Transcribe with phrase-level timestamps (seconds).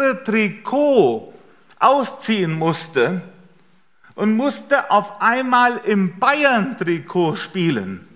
[0.00, 1.34] gelbe Trikot
[1.78, 3.20] ausziehen musste
[4.14, 8.06] und musste auf einmal im Bayern-Trikot spielen.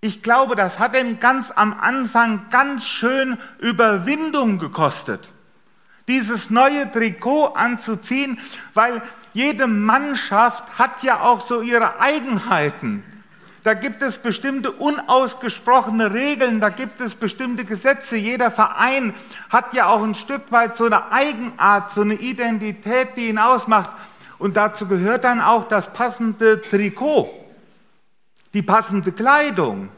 [0.00, 5.28] Ich glaube, das hat ihm ganz am Anfang ganz schön Überwindung gekostet,
[6.08, 8.38] dieses neue Trikot anzuziehen,
[8.72, 9.02] weil
[9.34, 13.04] jede Mannschaft hat ja auch so ihre Eigenheiten.
[13.62, 18.16] Da gibt es bestimmte unausgesprochene Regeln, da gibt es bestimmte Gesetze.
[18.16, 19.12] Jeder Verein
[19.50, 23.90] hat ja auch ein Stück weit so eine Eigenart, so eine Identität, die ihn ausmacht.
[24.38, 27.28] Und dazu gehört dann auch das passende Trikot,
[28.54, 29.90] die passende Kleidung.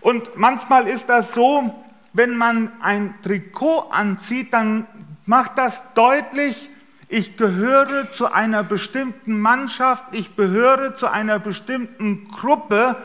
[0.00, 1.84] Und manchmal ist das so,
[2.14, 4.86] wenn man ein Trikot anzieht, dann
[5.26, 6.70] macht das deutlich,
[7.10, 12.96] ich gehöre zu einer bestimmten Mannschaft, ich gehöre zu einer bestimmten Gruppe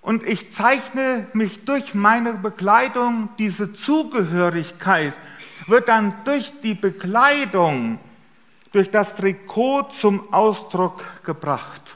[0.00, 5.14] und ich zeichne mich durch meine Bekleidung, diese Zugehörigkeit
[5.66, 7.98] wird dann durch die Bekleidung
[8.72, 11.94] durch das Trikot zum Ausdruck gebracht.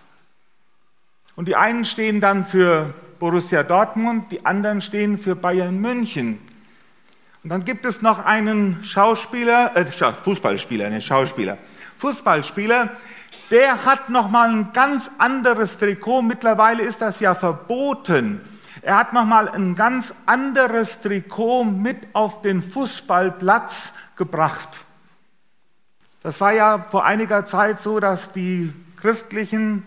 [1.35, 6.39] Und die einen stehen dann für Borussia Dortmund, die anderen stehen für Bayern München.
[7.49, 11.57] Und dann gibt es noch einen Schauspieler, äh, Fußballspieler, einen Schauspieler,
[11.97, 12.91] Fußballspieler,
[13.51, 16.21] der hat noch mal ein ganz anderes Trikot.
[16.21, 18.43] Mittlerweile ist das ja verboten.
[18.83, 24.69] Er hat noch mal ein ganz anderes Trikot mit auf den Fußballplatz gebracht.
[26.23, 29.85] Das war ja vor einiger Zeit so, dass die christlichen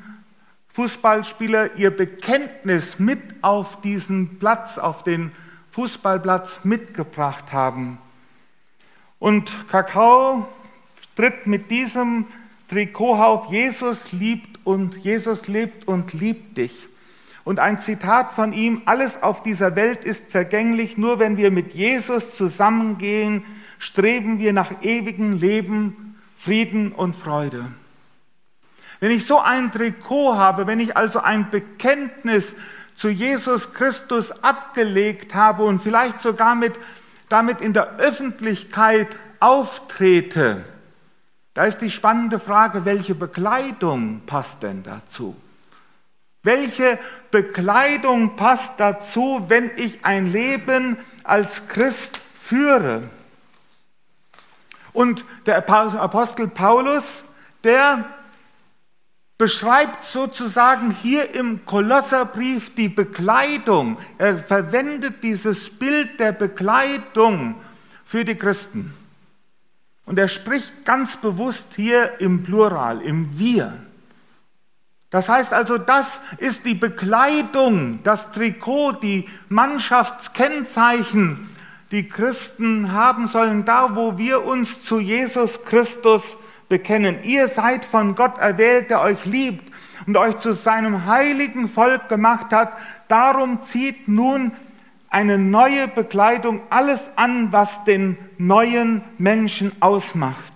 [0.74, 5.32] Fußballspieler ihr Bekenntnis mit auf diesen Platz, auf den
[5.72, 7.98] Fußballplatz mitgebracht haben.
[9.20, 10.48] Und Kakao
[11.16, 12.26] tritt mit diesem
[12.70, 16.88] Trikot auf, Jesus liebt und Jesus lebt und liebt dich.
[17.44, 21.74] Und ein Zitat von ihm, alles auf dieser Welt ist vergänglich, nur wenn wir mit
[21.74, 23.44] Jesus zusammengehen,
[23.80, 27.72] streben wir nach ewigem Leben Frieden und Freude.
[29.00, 32.56] Wenn ich so ein Trikot habe, wenn ich also ein Bekenntnis
[32.96, 36.74] zu Jesus Christus abgelegt habe und vielleicht sogar mit,
[37.30, 39.08] damit in der Öffentlichkeit
[39.40, 40.64] auftrete,
[41.54, 45.36] da ist die spannende Frage, welche Bekleidung passt denn dazu?
[46.44, 46.98] Welche
[47.30, 53.04] Bekleidung passt dazu, wenn ich ein Leben als Christ führe?
[54.94, 57.24] Und der Apostel Paulus,
[57.64, 58.06] der
[59.42, 63.98] beschreibt sozusagen hier im Kolosserbrief die Bekleidung.
[64.20, 67.56] Er verwendet dieses Bild der Bekleidung
[68.06, 68.94] für die Christen.
[70.06, 73.74] Und er spricht ganz bewusst hier im Plural, im Wir.
[75.10, 81.50] Das heißt also, das ist die Bekleidung, das Trikot, die Mannschaftskennzeichen
[81.90, 86.36] die Christen haben sollen, da wo wir uns zu Jesus Christus
[86.72, 87.20] bekennen.
[87.24, 89.72] Ihr seid von Gott erwählt, der euch liebt
[90.08, 92.72] und euch zu seinem heiligen Volk gemacht hat.
[93.10, 94.54] Darum zieht nun
[95.10, 100.54] eine neue Bekleidung alles an, was den neuen Menschen ausmacht.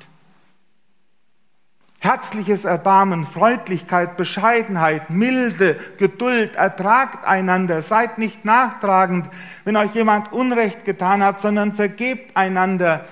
[2.00, 9.28] Herzliches Erbarmen, Freundlichkeit, Bescheidenheit, Milde, Geduld, ertragt einander, seid nicht nachtragend,
[9.66, 13.06] wenn euch jemand Unrecht getan hat, sondern vergebt einander,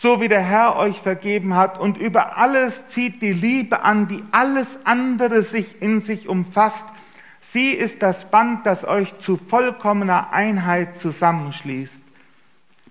[0.00, 1.78] so wie der Herr euch vergeben hat.
[1.78, 6.86] Und über alles zieht die Liebe an, die alles andere sich in sich umfasst.
[7.40, 12.02] Sie ist das Band, das euch zu vollkommener Einheit zusammenschließt.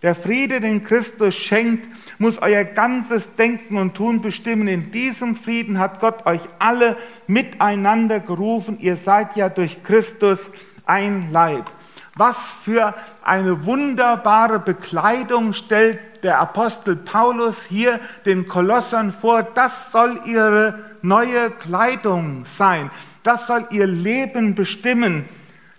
[0.01, 1.87] Der Friede, den Christus schenkt,
[2.19, 4.67] muss euer ganzes Denken und Tun bestimmen.
[4.67, 6.97] In diesem Frieden hat Gott euch alle
[7.27, 8.79] miteinander gerufen.
[8.79, 10.51] Ihr seid ja durch Christus
[10.85, 11.71] ein Leib.
[12.15, 12.93] Was für
[13.23, 19.43] eine wunderbare Bekleidung stellt der Apostel Paulus hier den Kolossern vor.
[19.43, 22.89] Das soll ihre neue Kleidung sein.
[23.23, 25.27] Das soll ihr Leben bestimmen.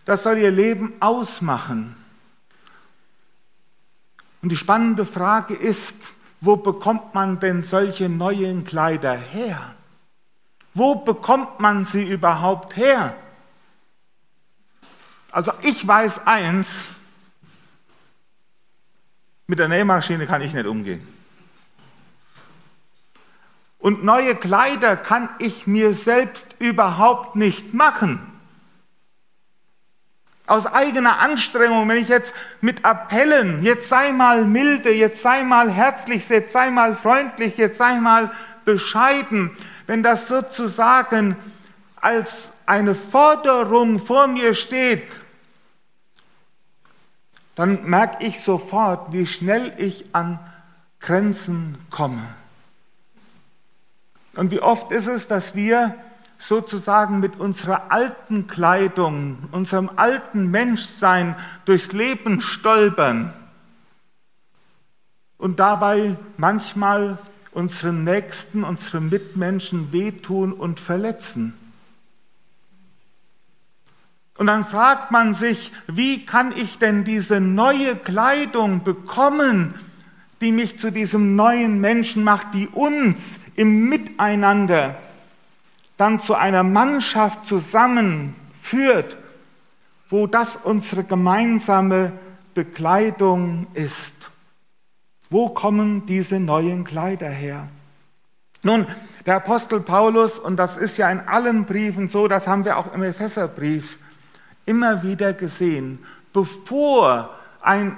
[0.04, 1.96] Das soll ihr Leben ausmachen.
[4.42, 5.96] Und die spannende Frage ist,
[6.40, 9.74] wo bekommt man denn solche neuen Kleider her?
[10.74, 13.14] Wo bekommt man sie überhaupt her?
[15.32, 16.84] Also ich weiß eins,
[19.46, 21.06] mit der Nähmaschine kann ich nicht umgehen.
[23.78, 28.34] Und neue Kleider kann ich mir selbst überhaupt nicht machen
[30.46, 35.70] aus eigener Anstrengung, wenn ich jetzt mit Appellen, jetzt sei mal milde, jetzt sei mal
[35.70, 38.30] herzlich, jetzt sei mal freundlich, jetzt sei mal
[38.64, 39.50] bescheiden,
[39.86, 41.36] wenn das sozusagen
[41.96, 45.04] als eine Forderung vor mir steht,
[47.54, 50.38] dann merke ich sofort, wie schnell ich an
[51.00, 52.22] Grenzen komme.
[54.36, 55.94] Und wie oft ist es, dass wir
[56.38, 63.32] sozusagen mit unserer alten Kleidung, unserem alten Menschsein durchs Leben stolpern
[65.38, 67.18] und dabei manchmal
[67.52, 71.54] unseren Nächsten, unseren Mitmenschen wehtun und verletzen.
[74.36, 79.74] Und dann fragt man sich, wie kann ich denn diese neue Kleidung bekommen,
[80.40, 84.96] die mich zu diesem neuen Menschen macht, die uns im Miteinander
[85.96, 89.16] dann zu einer Mannschaft zusammenführt,
[90.10, 92.12] wo das unsere gemeinsame
[92.54, 94.14] Bekleidung ist.
[95.30, 97.68] Wo kommen diese neuen Kleider her?
[98.62, 98.86] Nun,
[99.26, 102.92] der Apostel Paulus, und das ist ja in allen Briefen so, das haben wir auch
[102.92, 103.98] im Epheserbrief
[104.66, 107.30] immer wieder gesehen, bevor
[107.60, 107.96] ein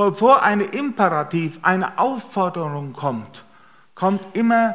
[0.00, 3.44] bevor eine Imperativ, eine Aufforderung kommt,
[3.94, 4.74] kommt immer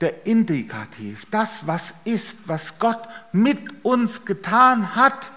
[0.00, 3.00] der Indikativ, das, was ist, was Gott
[3.32, 5.30] mit uns getan hat.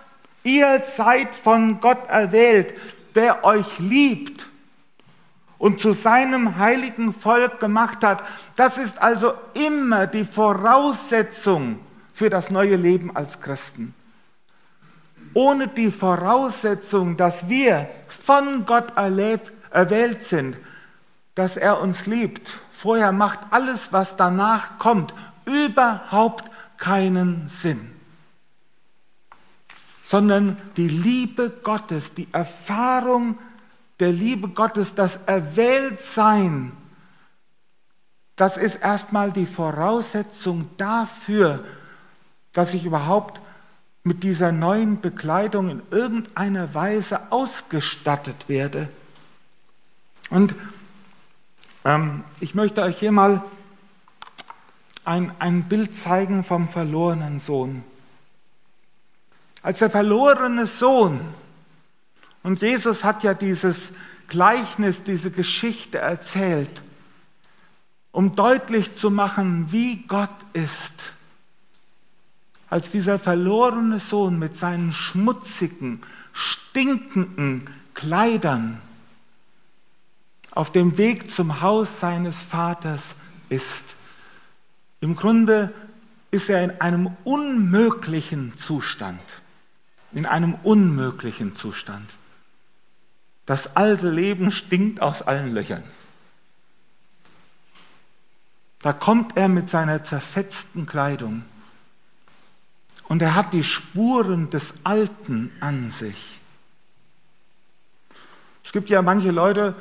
[0.43, 2.73] Ihr seid von Gott erwählt,
[3.15, 4.47] der euch liebt
[5.57, 8.23] und zu seinem heiligen Volk gemacht hat.
[8.55, 11.79] Das ist also immer die Voraussetzung
[12.13, 13.93] für das neue Leben als Christen.
[15.37, 20.57] Ohne die Voraussetzung, dass wir von Gott erlebt, erwählt sind,
[21.35, 25.13] dass er uns liebt, vorher macht alles, was danach kommt,
[25.45, 26.43] überhaupt
[26.79, 27.91] keinen Sinn.
[30.03, 33.37] Sondern die Liebe Gottes, die Erfahrung
[33.99, 36.71] der Liebe Gottes, das Erwähltsein,
[38.35, 41.63] das ist erstmal die Voraussetzung dafür,
[42.53, 43.39] dass ich überhaupt
[44.07, 48.89] mit dieser neuen Bekleidung in irgendeiner Weise ausgestattet werde.
[50.29, 50.55] Und
[51.83, 53.43] ähm, ich möchte euch hier mal
[55.03, 57.83] ein, ein Bild zeigen vom verlorenen Sohn.
[59.61, 61.19] Als der verlorene Sohn
[62.43, 63.91] und Jesus hat ja dieses
[64.29, 66.81] Gleichnis, diese Geschichte erzählt,
[68.11, 71.13] um deutlich zu machen, wie Gott ist.
[72.69, 76.01] Als dieser verlorene Sohn mit seinen schmutzigen,
[76.33, 78.81] stinkenden Kleidern
[80.51, 83.15] auf dem Weg zum Haus seines Vaters
[83.49, 83.95] ist.
[85.01, 85.73] Im Grunde
[86.31, 89.21] ist er in einem unmöglichen Zustand.
[90.13, 92.09] In einem unmöglichen Zustand.
[93.45, 95.83] Das alte Leben stinkt aus allen Löchern.
[98.81, 101.43] Da kommt er mit seiner zerfetzten Kleidung
[103.07, 106.39] und er hat die Spuren des Alten an sich.
[108.63, 109.75] Es gibt ja manche Leute,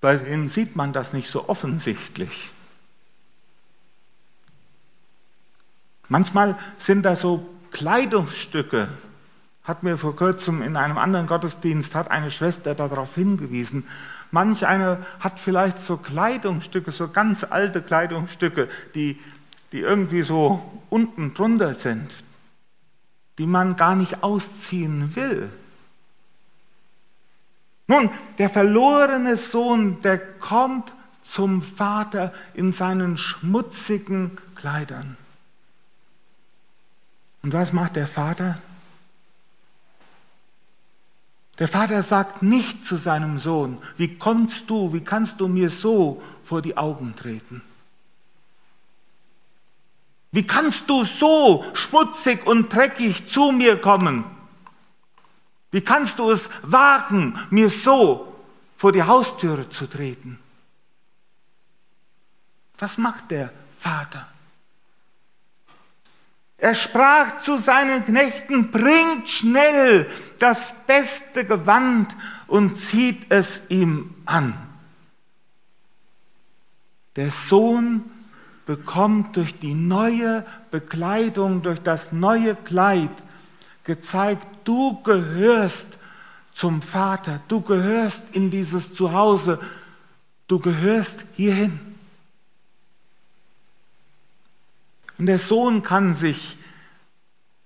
[0.00, 2.50] bei denen sieht man das nicht so offensichtlich.
[6.08, 8.88] Manchmal sind da so Kleidungsstücke,
[9.62, 13.86] hat mir vor kurzem in einem anderen Gottesdienst, hat eine Schwester darauf hingewiesen.
[14.32, 19.20] Manch eine hat vielleicht so Kleidungsstücke, so ganz alte Kleidungsstücke, die,
[19.70, 22.10] die irgendwie so unten drunter sind,
[23.38, 25.50] die man gar nicht ausziehen will.
[27.86, 30.92] Nun, der verlorene Sohn, der kommt
[31.22, 35.16] zum Vater in seinen schmutzigen Kleidern.
[37.42, 38.58] Und was macht der Vater?
[41.58, 46.22] Der Vater sagt nicht zu seinem Sohn, wie kommst du, wie kannst du mir so
[46.44, 47.62] vor die Augen treten?
[50.32, 54.24] Wie kannst du so schmutzig und dreckig zu mir kommen?
[55.70, 58.34] Wie kannst du es wagen, mir so
[58.76, 60.38] vor die Haustüre zu treten?
[62.78, 64.26] Was macht der Vater?
[66.56, 72.14] Er sprach zu seinen Knechten, bringt schnell das beste Gewand
[72.46, 74.56] und zieht es ihm an.
[77.16, 78.11] Der Sohn
[78.66, 83.10] bekommt durch die neue Bekleidung, durch das neue Kleid
[83.84, 85.86] gezeigt, du gehörst
[86.54, 89.58] zum Vater, du gehörst in dieses Zuhause,
[90.46, 91.80] du gehörst hierhin.
[95.18, 96.56] Und der Sohn kann sich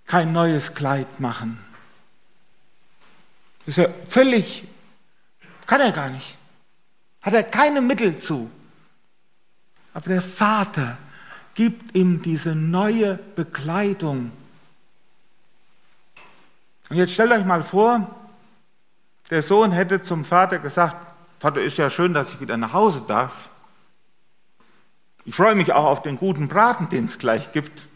[0.06, 1.58] kein neues Kleid machen.
[3.66, 4.64] Ist ja völlig,
[5.66, 6.36] kann er gar nicht.
[7.22, 8.50] Hat er keine Mittel zu.
[9.96, 10.98] Aber der Vater
[11.54, 14.30] gibt ihm diese neue Bekleidung.
[16.90, 18.06] Und jetzt stellt euch mal vor,
[19.30, 21.06] der Sohn hätte zum Vater gesagt,
[21.40, 23.48] Vater, ist ja schön, dass ich wieder nach Hause darf.
[25.24, 27.88] Ich freue mich auch auf den guten Braten, den es gleich gibt.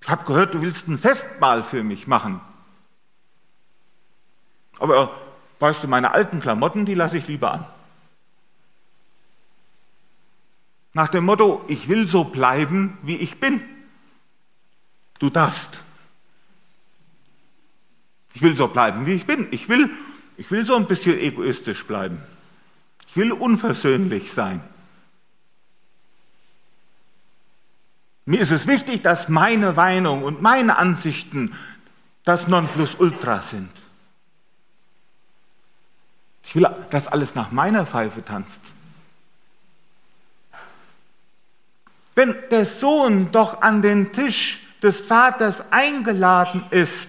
[0.00, 2.40] Ich habe gehört, du willst ein Festmahl für mich machen.
[4.78, 5.10] Aber
[5.58, 7.66] weißt du, meine alten Klamotten, die lasse ich lieber an.
[10.94, 13.62] Nach dem Motto, ich will so bleiben, wie ich bin.
[15.18, 15.84] Du darfst.
[18.34, 19.48] Ich will so bleiben, wie ich bin.
[19.50, 19.90] Ich will,
[20.36, 22.22] ich will so ein bisschen egoistisch bleiben.
[23.08, 24.62] Ich will unversöhnlich sein.
[28.24, 31.54] Mir ist es wichtig, dass meine Weinung und meine Ansichten
[32.24, 33.70] das Nonplusultra sind.
[36.44, 38.60] Ich will, dass alles nach meiner Pfeife tanzt.
[42.14, 47.08] Wenn der Sohn doch an den Tisch des Vaters eingeladen ist,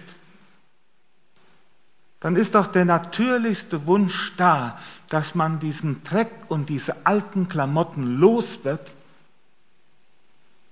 [2.20, 4.78] dann ist doch der natürlichste Wunsch da,
[5.10, 8.92] dass man diesen Dreck und diese alten Klamotten los wird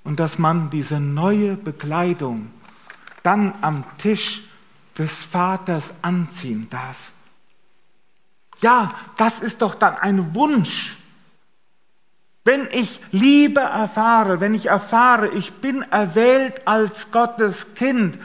[0.02, 2.50] und dass man diese neue Bekleidung
[3.22, 4.44] dann am Tisch
[4.96, 7.12] des Vaters anziehen darf.
[8.60, 10.96] Ja, das ist doch dann ein Wunsch.
[12.44, 18.18] Wenn ich Liebe erfahre, wenn ich erfahre, ich bin erwählt als Gottes Kind,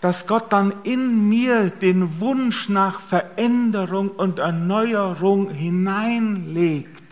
[0.00, 7.02] dass Gott dann in mir den Wunsch nach Veränderung und Erneuerung hineinlegt.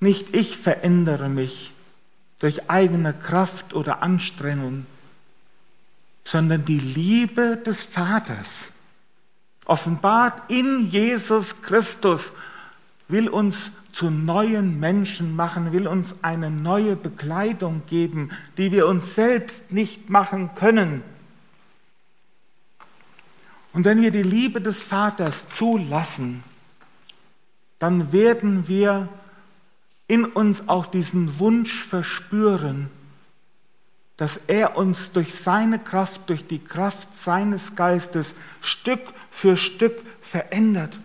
[0.00, 1.72] Nicht ich verändere mich
[2.38, 4.86] durch eigene Kraft oder Anstrengung,
[6.24, 8.72] sondern die Liebe des Vaters
[9.64, 12.32] offenbart in Jesus Christus,
[13.12, 19.14] will uns zu neuen Menschen machen, will uns eine neue Bekleidung geben, die wir uns
[19.14, 21.02] selbst nicht machen können.
[23.72, 26.42] Und wenn wir die Liebe des Vaters zulassen,
[27.78, 29.08] dann werden wir
[30.08, 32.90] in uns auch diesen Wunsch verspüren,
[34.16, 39.00] dass er uns durch seine Kraft, durch die Kraft seines Geistes Stück
[39.30, 40.98] für Stück verändert.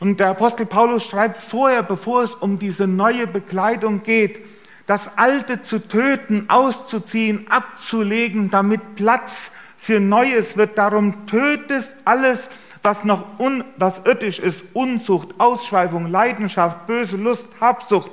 [0.00, 4.40] Und der Apostel Paulus schreibt vorher, bevor es um diese neue Bekleidung geht,
[4.86, 10.78] das Alte zu töten, auszuziehen, abzulegen, damit Platz für Neues wird.
[10.78, 12.48] Darum tötest alles,
[12.82, 18.10] was noch un, was irdisch ist, Unzucht, Ausschweifung, Leidenschaft, böse Lust, Habsucht.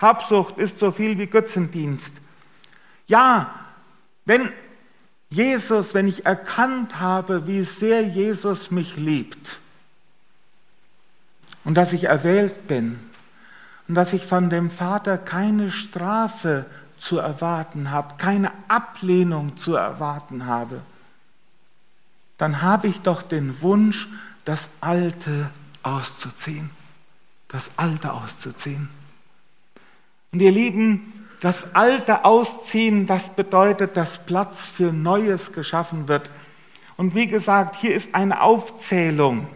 [0.00, 2.18] Habsucht ist so viel wie Götzendienst.
[3.06, 3.54] Ja,
[4.26, 4.50] wenn
[5.30, 9.61] Jesus, wenn ich erkannt habe, wie sehr Jesus mich liebt
[11.64, 12.98] und dass ich erwählt bin
[13.88, 16.66] und dass ich von dem Vater keine Strafe
[16.96, 20.80] zu erwarten habe, keine Ablehnung zu erwarten habe,
[22.38, 24.08] dann habe ich doch den Wunsch,
[24.44, 25.50] das Alte
[25.82, 26.70] auszuziehen,
[27.48, 28.88] das Alte auszuziehen.
[30.32, 36.30] Und ihr Lieben, das Alte ausziehen, das bedeutet, dass Platz für Neues geschaffen wird.
[36.96, 39.48] Und wie gesagt, hier ist eine Aufzählung,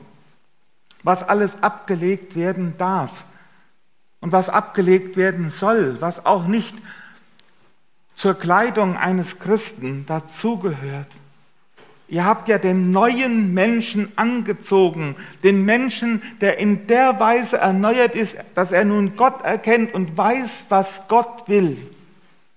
[1.07, 3.25] was alles abgelegt werden darf
[4.21, 6.75] und was abgelegt werden soll, was auch nicht
[8.17, 11.07] zur Kleidung eines Christen dazugehört.
[12.09, 18.39] Ihr habt ja den neuen Menschen angezogen, den Menschen, der in der Weise erneuert ist,
[18.57, 21.79] dass er nun Gott erkennt und weiß, was Gott will.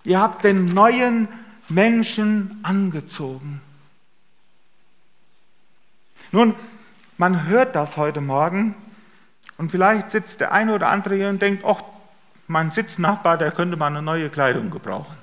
[0.06, 1.28] Ihr habt den neuen
[1.68, 3.62] Menschen angezogen.
[6.32, 6.56] Nun,
[7.20, 8.76] man hört das heute Morgen
[9.58, 11.84] und vielleicht sitzt der eine oder andere hier und denkt, ach,
[12.48, 15.16] mein Sitznachbar, der könnte mal eine neue Kleidung gebrauchen.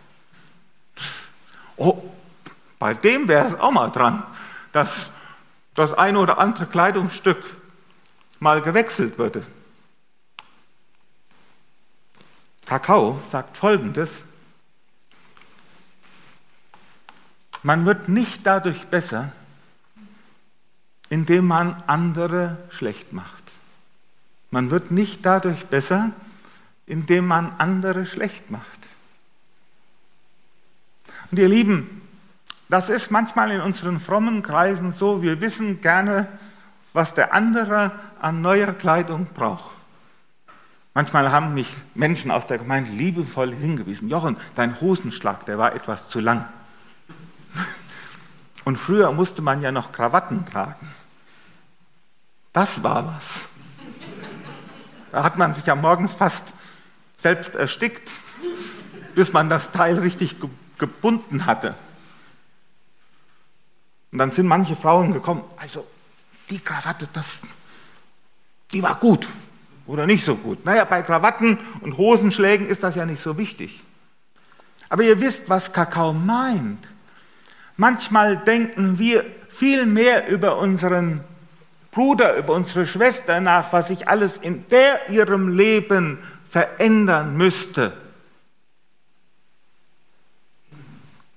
[1.79, 2.03] Oh,
[2.79, 4.23] bei dem wäre es auch mal dran,
[4.73, 5.11] dass
[5.75, 7.43] das eine oder andere Kleidungsstück
[8.41, 9.43] mal gewechselt würde.
[12.67, 14.23] Kakao sagt Folgendes.
[17.63, 19.33] Man wird nicht dadurch besser,
[21.11, 23.45] indem man andere schlecht macht.
[24.51, 26.11] Man wird nicht dadurch besser,
[26.87, 28.65] indem man andere schlecht macht.
[31.31, 32.03] Und ihr Lieben,
[32.69, 36.27] das ist manchmal in unseren frommen Kreisen so, wir wissen gerne,
[36.93, 39.77] was der andere an neuer Kleidung braucht.
[40.95, 46.09] Manchmal haben mich Menschen aus der Gemeinde liebevoll hingewiesen, Jochen, dein Hosenschlag, der war etwas
[46.09, 46.47] zu lang.
[48.67, 50.89] Und früher musste man ja noch Krawatten tragen.
[52.53, 53.49] Das war was.
[55.13, 56.47] Da hat man sich ja morgens fast
[57.17, 58.11] selbst erstickt,
[59.15, 60.35] bis man das Teil richtig
[60.79, 61.77] gebunden hatte.
[64.11, 65.87] Und dann sind manche Frauen gekommen, also
[66.51, 67.43] die Krawatte, das,
[68.73, 69.29] die war gut
[69.87, 70.65] oder nicht so gut.
[70.65, 73.85] Naja, bei Krawatten und Hosenschlägen ist das ja nicht so wichtig.
[74.89, 76.85] Aber ihr wisst, was Kakao meint.
[77.77, 81.23] Manchmal denken wir viel mehr über unseren
[81.91, 86.19] Bruder, über unsere Schwester nach, was sich alles in der ihrem Leben
[86.49, 87.93] verändern müsste.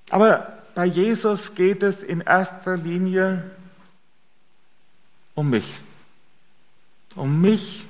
[0.09, 3.49] Aber bei Jesus geht es in erster Linie
[5.35, 5.75] um mich.
[7.15, 7.85] Um mich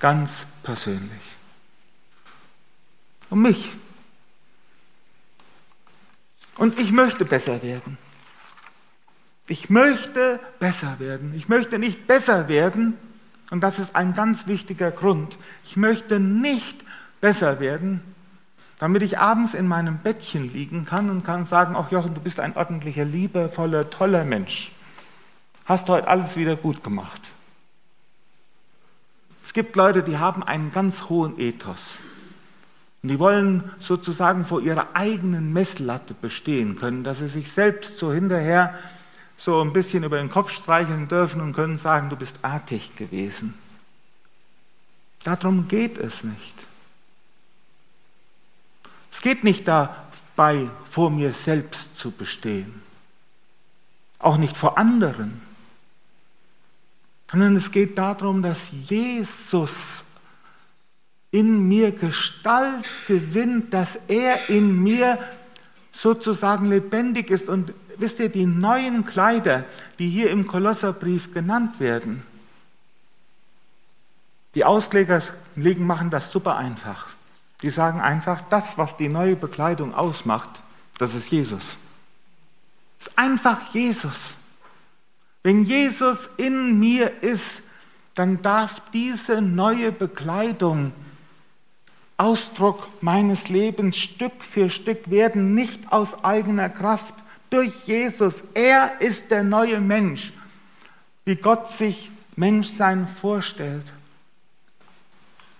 [0.00, 1.22] ganz persönlich.
[3.30, 3.70] Um mich.
[6.58, 7.96] Und ich möchte besser werden.
[9.46, 11.32] Ich möchte besser werden.
[11.34, 12.98] Ich möchte nicht besser werden,
[13.50, 15.38] und das ist ein ganz wichtiger Grund.
[15.64, 16.84] Ich möchte nicht
[17.20, 18.02] besser werden,
[18.78, 22.40] damit ich abends in meinem Bettchen liegen kann und kann sagen, ach Jochen, du bist
[22.40, 24.72] ein ordentlicher, liebevoller, toller Mensch.
[25.64, 27.20] Hast heute alles wieder gut gemacht.
[29.42, 31.98] Es gibt Leute, die haben einen ganz hohen Ethos.
[33.02, 38.12] Und die wollen sozusagen vor ihrer eigenen Messlatte bestehen können, dass sie sich selbst so
[38.12, 38.76] hinterher
[39.36, 43.54] so ein bisschen über den Kopf streicheln dürfen und können sagen, du bist artig gewesen.
[45.22, 46.54] Darum geht es nicht.
[49.12, 52.82] Es geht nicht dabei, vor mir selbst zu bestehen,
[54.18, 55.40] auch nicht vor anderen,
[57.30, 60.02] sondern es geht darum, dass Jesus
[61.30, 65.18] in mir Gestalt gewinnt, dass er in mir
[65.92, 67.48] sozusagen lebendig ist.
[67.48, 69.64] Und wisst ihr, die neuen Kleider,
[69.98, 72.22] die hier im Kolosserbrief genannt werden,
[74.54, 75.22] die Ausleger
[75.54, 77.08] machen das super einfach.
[77.62, 80.48] Die sagen einfach, das, was die neue Bekleidung ausmacht,
[80.98, 81.76] das ist Jesus.
[82.98, 84.34] Es ist einfach Jesus.
[85.42, 87.62] Wenn Jesus in mir ist,
[88.14, 90.92] dann darf diese neue Bekleidung
[92.18, 97.14] Ausdruck meines Lebens Stück für Stück werden, nicht aus eigener Kraft,
[97.48, 98.42] durch Jesus.
[98.54, 100.32] Er ist der neue Mensch,
[101.24, 103.86] wie Gott sich Menschsein vorstellt.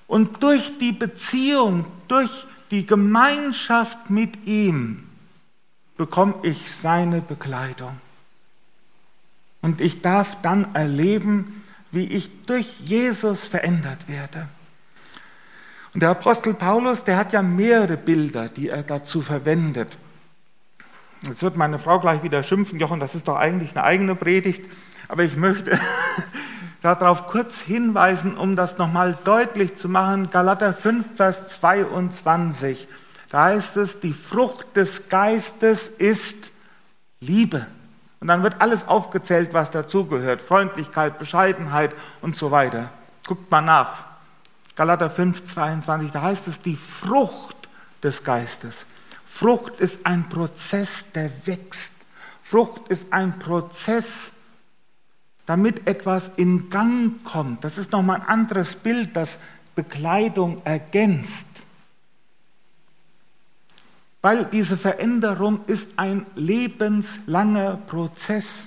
[0.09, 5.09] Und durch die Beziehung, durch die Gemeinschaft mit ihm
[5.97, 7.97] bekomme ich seine Bekleidung.
[9.63, 14.49] Und ich darf dann erleben, wie ich durch Jesus verändert werde.
[15.95, 19.97] Und der Apostel Paulus, der hat ja mehrere Bilder, die er dazu verwendet.
[21.23, 24.71] Jetzt wird meine Frau gleich wieder schimpfen, Jochen, das ist doch eigentlich eine eigene Predigt,
[25.09, 25.79] aber ich möchte
[26.83, 30.31] darauf kurz hinweisen, um das nochmal deutlich zu machen.
[30.31, 32.87] Galater 5, Vers 22,
[33.31, 36.51] da heißt es, die Frucht des Geistes ist
[37.21, 37.67] Liebe.
[38.21, 40.41] Und dann wird alles aufgezählt, was dazugehört.
[40.41, 42.91] Freundlichkeit, Bescheidenheit und so weiter.
[43.27, 44.08] Guckt mal nach.
[44.79, 47.57] Galater 5, 22, da heißt es die Frucht
[48.05, 48.85] des Geistes.
[49.29, 51.95] Frucht ist ein Prozess, der wächst.
[52.45, 54.31] Frucht ist ein Prozess,
[55.47, 57.65] damit etwas in Gang kommt.
[57.65, 59.41] Das ist nochmal ein anderes Bild, das
[59.75, 61.49] Bekleidung ergänzt.
[64.23, 68.67] Weil diese Veränderung ist ein lebenslanger Prozess.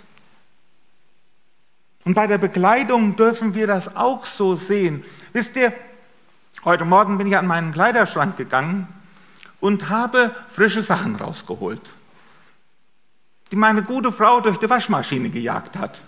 [2.04, 5.06] Und bei der Bekleidung dürfen wir das auch so sehen.
[5.32, 5.72] Wisst ihr,
[6.64, 8.88] Heute Morgen bin ich an meinen Kleiderschrank gegangen
[9.62, 11.82] und habe frische Sachen rausgeholt,
[13.50, 16.00] die meine gute Frau durch die Waschmaschine gejagt hat.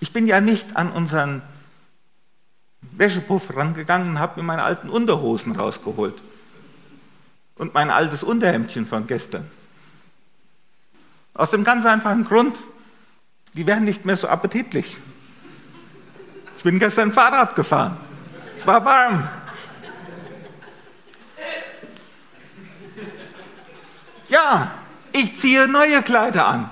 [0.00, 1.40] Ich bin ja nicht an unseren
[2.82, 6.20] Wäschepuff rangegangen und habe mir meine alten Unterhosen rausgeholt
[7.56, 9.50] und mein altes Unterhemdchen von gestern.
[11.32, 12.58] Aus dem ganz einfachen Grund,
[13.54, 14.98] die werden nicht mehr so appetitlich.
[16.58, 17.96] Ich bin gestern Fahrrad gefahren.
[18.58, 19.28] Es war warm.
[24.28, 24.72] Ja,
[25.12, 26.70] ich ziehe neue Kleider an,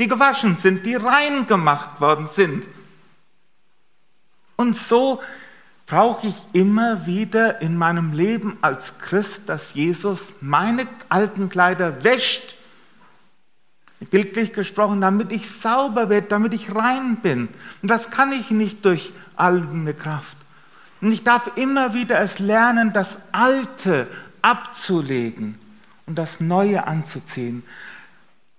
[0.00, 2.64] die gewaschen sind, die rein gemacht worden sind.
[4.56, 5.22] Und so
[5.86, 12.56] brauche ich immer wieder in meinem Leben als Christ, dass Jesus meine alten Kleider wäscht,
[14.10, 17.48] bildlich gesprochen, damit ich sauber werde, damit ich rein bin.
[17.82, 20.38] Und das kann ich nicht durch eigene Kraft.
[21.04, 24.06] Und ich darf immer wieder es lernen, das Alte
[24.40, 25.52] abzulegen
[26.06, 27.62] und das Neue anzuziehen.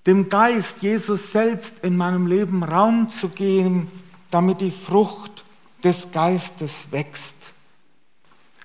[0.05, 3.91] Dem Geist, Jesus selbst in meinem Leben Raum zu geben,
[4.29, 5.43] damit die Frucht
[5.83, 7.33] des Geistes wächst.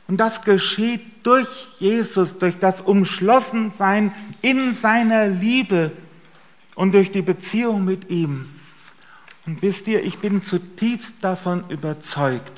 [0.08, 4.12] Und das geschieht durch Jesus, durch das Umschlossensein
[4.42, 5.90] in seiner Liebe
[6.74, 8.46] und durch die Beziehung mit ihm.
[9.46, 12.52] Und wisst ihr, ich bin zutiefst davon überzeugt,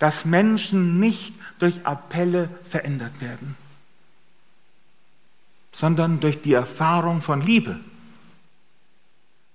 [0.00, 3.54] dass Menschen nicht durch Appelle verändert werden,
[5.72, 7.78] sondern durch die Erfahrung von Liebe.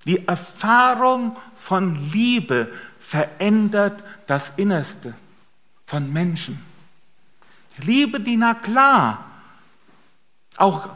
[0.05, 5.15] Die Erfahrung von Liebe verändert das Innerste
[5.87, 6.63] von Menschen.
[7.79, 9.25] Liebe, die na klar
[10.57, 10.89] auch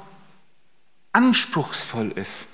[1.12, 2.46] anspruchsvoll ist.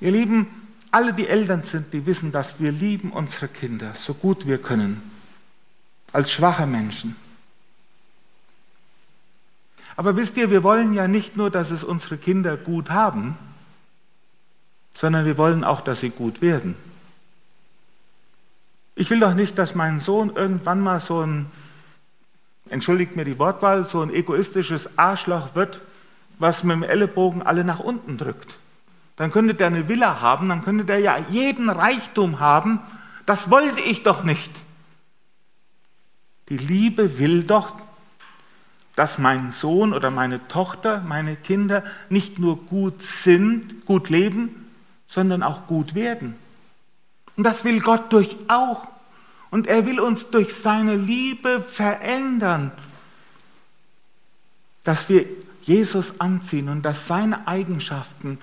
[0.00, 0.59] Ihr Lieben,
[0.90, 5.02] alle, die Eltern sind, die wissen, dass wir lieben unsere Kinder so gut wir können,
[6.12, 7.16] als schwache Menschen.
[9.96, 13.36] Aber wisst ihr, wir wollen ja nicht nur, dass es unsere Kinder gut haben,
[14.94, 16.74] sondern wir wollen auch, dass sie gut werden.
[18.94, 21.46] Ich will doch nicht, dass mein Sohn irgendwann mal so ein,
[22.68, 25.80] entschuldigt mir die Wortwahl, so ein egoistisches Arschloch wird,
[26.38, 28.58] was mit dem Ellenbogen alle nach unten drückt.
[29.20, 32.80] Dann könnte der eine Villa haben, dann könnte der ja jeden Reichtum haben.
[33.26, 34.50] Das wollte ich doch nicht.
[36.48, 37.74] Die Liebe will doch,
[38.96, 44.70] dass mein Sohn oder meine Tochter, meine Kinder nicht nur gut sind, gut leben,
[45.06, 46.34] sondern auch gut werden.
[47.36, 48.88] Und das will Gott durch auch.
[49.50, 52.72] Und er will uns durch seine Liebe verändern,
[54.82, 55.26] dass wir
[55.60, 58.38] Jesus anziehen und dass seine Eigenschaften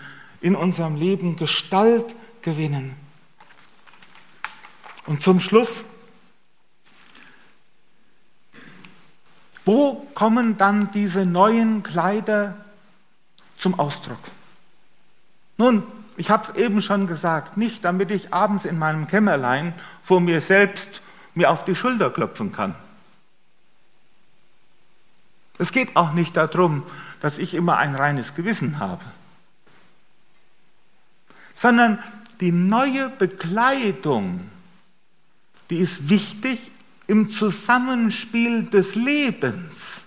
[0.47, 2.95] in unserem Leben Gestalt gewinnen.
[5.05, 5.83] Und zum Schluss,
[9.65, 12.55] wo kommen dann diese neuen Kleider
[13.57, 14.19] zum Ausdruck?
[15.57, 15.83] Nun,
[16.15, 20.39] ich habe es eben schon gesagt, nicht damit ich abends in meinem Kämmerlein vor mir
[20.39, 21.01] selbst
[21.35, 22.73] mir auf die Schulter klopfen kann.
[25.57, 26.83] Es geht auch nicht darum,
[27.19, 29.03] dass ich immer ein reines Gewissen habe,
[31.57, 31.97] sondern
[32.39, 34.41] die neue Bekleidung,
[35.71, 36.71] die ist wichtig
[37.07, 40.03] im Zusammenspiel des Lebens.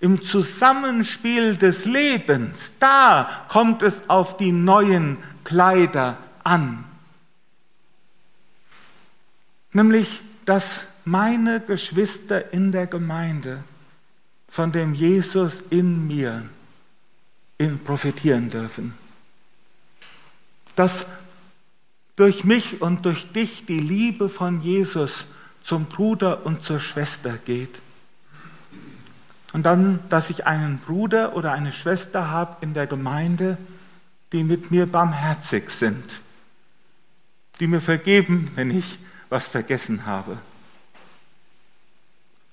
[0.00, 6.84] Im Zusammenspiel des Lebens, da kommt es auf die neuen Kleider an.
[9.72, 13.62] Nämlich, dass meine Geschwister in der Gemeinde
[14.48, 16.42] von dem Jesus in mir
[17.84, 18.94] profitieren dürfen.
[20.78, 21.06] Dass
[22.14, 25.24] durch mich und durch dich die Liebe von Jesus
[25.60, 27.80] zum Bruder und zur Schwester geht.
[29.52, 33.58] Und dann, dass ich einen Bruder oder eine Schwester habe in der Gemeinde,
[34.30, 36.04] die mit mir barmherzig sind,
[37.58, 40.38] die mir vergeben, wenn ich was vergessen habe,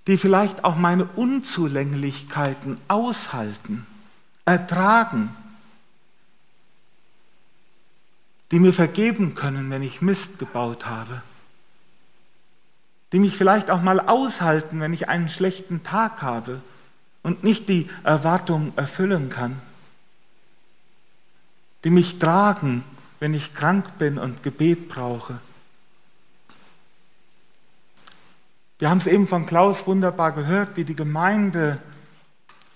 [0.07, 3.85] die vielleicht auch meine Unzulänglichkeiten aushalten,
[4.45, 5.29] ertragen,
[8.51, 11.21] die mir vergeben können, wenn ich Mist gebaut habe,
[13.12, 16.62] die mich vielleicht auch mal aushalten, wenn ich einen schlechten Tag habe
[17.23, 19.60] und nicht die Erwartung erfüllen kann,
[21.84, 22.84] die mich tragen,
[23.19, 25.39] wenn ich krank bin und Gebet brauche
[28.77, 31.79] Wir haben es eben von Klaus wunderbar gehört, wie die Gemeinde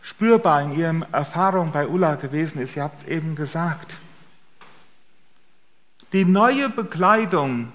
[0.01, 2.77] spürbar in ihren Erfahrungen bei Ulla gewesen ist.
[2.77, 3.95] Ihr habt es eben gesagt.
[6.13, 7.71] Die neue Bekleidung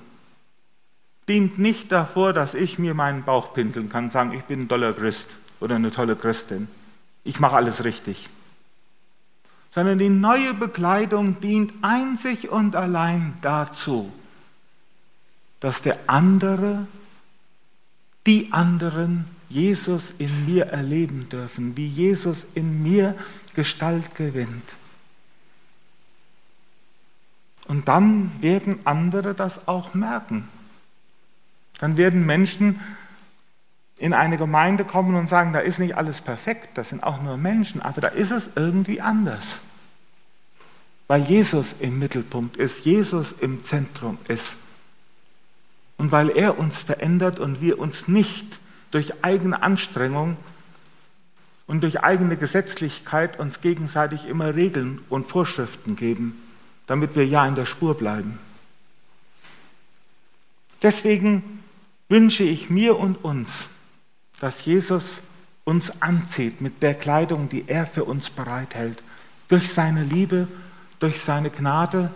[1.29, 4.93] dient nicht davor, dass ich mir meinen Bauch pinseln kann, sagen, ich bin ein toller
[4.93, 5.29] Christ
[5.61, 6.69] oder eine tolle Christin.
[7.23, 8.29] Ich mache alles richtig.
[9.71, 14.13] Sondern die neue Bekleidung dient einzig und allein dazu,
[15.61, 16.87] dass der andere
[18.27, 23.15] die anderen Jesus in mir erleben dürfen, wie Jesus in mir
[23.55, 24.65] Gestalt gewinnt.
[27.67, 30.49] Und dann werden andere das auch merken.
[31.79, 32.81] Dann werden Menschen
[33.97, 37.37] in eine Gemeinde kommen und sagen, da ist nicht alles perfekt, das sind auch nur
[37.37, 39.61] Menschen, aber da ist es irgendwie anders.
[41.07, 44.57] Weil Jesus im Mittelpunkt ist, Jesus im Zentrum ist
[45.97, 50.37] und weil er uns verändert und wir uns nicht durch eigene Anstrengung
[51.67, 56.41] und durch eigene Gesetzlichkeit uns gegenseitig immer Regeln und Vorschriften geben,
[56.87, 58.39] damit wir ja in der Spur bleiben.
[60.83, 61.63] Deswegen
[62.09, 63.69] wünsche ich mir und uns,
[64.41, 65.21] dass Jesus
[65.65, 69.03] uns anzieht mit der Kleidung, die er für uns bereithält,
[69.49, 70.47] durch seine Liebe,
[70.99, 72.11] durch seine Gnade,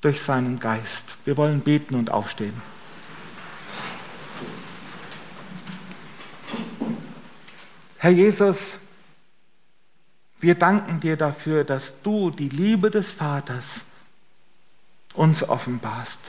[0.00, 1.16] durch seinen Geist.
[1.24, 2.54] Wir wollen beten und aufstehen.
[7.98, 8.76] Herr Jesus,
[10.38, 13.80] wir danken dir dafür, dass du die Liebe des Vaters
[15.14, 16.20] uns offenbarst.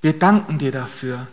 [0.00, 1.26] Wir danken dir dafür,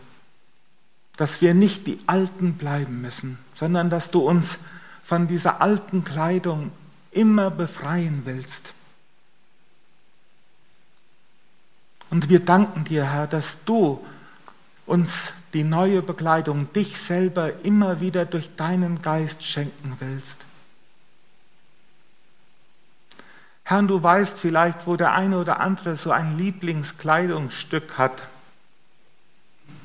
[1.17, 4.57] dass wir nicht die Alten bleiben müssen, sondern dass du uns
[5.03, 6.71] von dieser alten Kleidung
[7.11, 8.73] immer befreien willst.
[12.11, 14.03] Und wir danken dir, Herr, dass du
[14.85, 20.37] uns die neue Bekleidung, dich selber immer wieder durch deinen Geist schenken willst.
[23.69, 28.23] Herr, du weißt vielleicht, wo der eine oder andere so ein Lieblingskleidungsstück hat,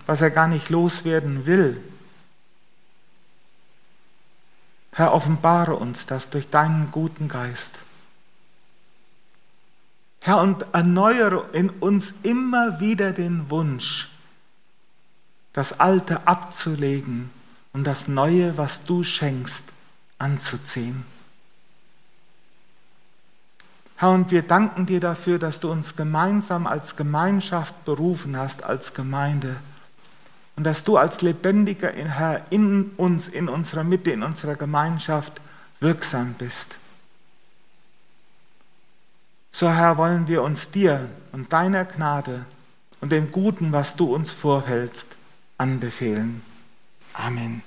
[0.06, 1.78] was er gar nicht loswerden will.
[4.92, 7.74] Herr, offenbare uns das durch deinen guten Geist.
[10.22, 14.08] Herr, und erneuere in uns immer wieder den Wunsch,
[15.52, 17.28] das Alte abzulegen
[17.74, 19.64] und das Neue, was du schenkst,
[20.16, 21.04] anzuziehen.
[23.96, 28.94] Herr, und wir danken dir dafür, dass du uns gemeinsam als Gemeinschaft berufen hast, als
[28.94, 29.56] Gemeinde.
[30.56, 35.40] Und dass du als lebendiger Herr in uns, in unserer Mitte, in unserer Gemeinschaft
[35.80, 36.76] wirksam bist.
[39.52, 42.44] So Herr, wollen wir uns dir und deiner Gnade
[43.00, 45.14] und dem Guten, was du uns vorhältst,
[45.58, 46.42] anbefehlen.
[47.12, 47.62] Amen.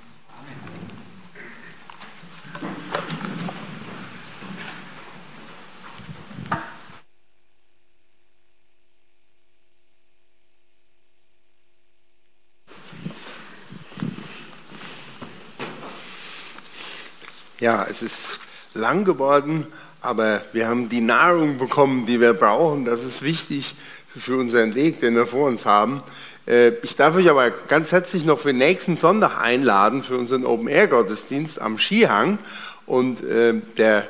[17.67, 18.39] Ja, es ist
[18.75, 19.67] lang geworden,
[20.01, 22.85] aber wir haben die Nahrung bekommen, die wir brauchen.
[22.85, 23.75] Das ist wichtig
[24.17, 26.01] für unseren Weg, den wir vor uns haben.
[26.47, 30.45] Äh, ich darf euch aber ganz herzlich noch für den nächsten Sonntag einladen für unseren
[30.45, 32.39] Open-Air-Gottesdienst am Skihang.
[32.85, 34.07] Und äh, der,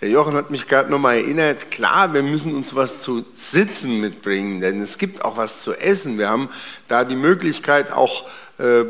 [0.00, 4.62] der Jochen hat mich gerade nochmal erinnert, klar, wir müssen uns was zu sitzen mitbringen,
[4.62, 6.16] denn es gibt auch was zu essen.
[6.16, 6.48] Wir haben
[6.88, 8.24] da die Möglichkeit auch
[8.56, 8.84] äh,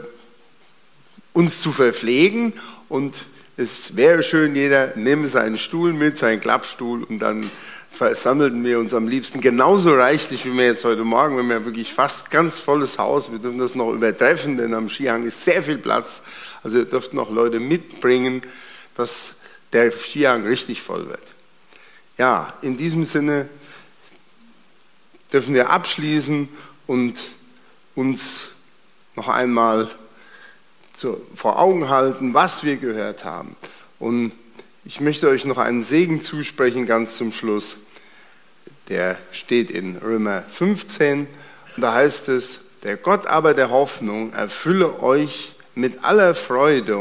[1.33, 2.53] uns zu verpflegen
[2.89, 3.27] und
[3.57, 7.51] es wäre schön, jeder nehme seinen Stuhl mit, seinen Klappstuhl und dann
[7.91, 11.35] versammelten wir uns am liebsten genauso reichlich wie wir jetzt heute Morgen.
[11.37, 13.33] Wir haben ja wirklich fast ganz volles Haus.
[13.33, 16.23] Wir dürfen das noch übertreffen, denn am Skihang ist sehr viel Platz.
[16.63, 18.43] Also ihr dürft noch Leute mitbringen,
[18.97, 19.35] dass
[19.73, 21.23] der Skihang richtig voll wird.
[22.17, 23.49] Ja, in diesem Sinne
[25.33, 26.49] dürfen wir abschließen
[26.87, 27.21] und
[27.95, 28.49] uns
[29.17, 29.89] noch einmal
[31.01, 33.57] zu, vor Augen halten, was wir gehört haben.
[33.99, 34.33] Und
[34.85, 37.79] ich möchte euch noch einen Segen zusprechen, ganz zum Schluss.
[38.91, 41.27] Der steht in Römer 15
[41.77, 46.99] und da heißt es, der Gott aber der Hoffnung erfülle euch mit aller Freude